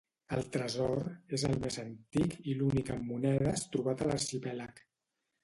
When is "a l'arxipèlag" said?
4.07-4.85